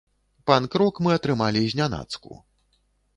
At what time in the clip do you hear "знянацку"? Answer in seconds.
1.73-2.31